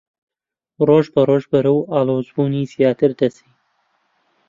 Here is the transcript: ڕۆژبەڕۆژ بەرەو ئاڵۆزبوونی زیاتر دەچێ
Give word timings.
ڕۆژبەڕۆژ 0.87 1.43
بەرەو 1.51 1.79
ئاڵۆزبوونی 1.91 2.69
زیاتر 2.73 3.11
دەچێ 3.19 3.45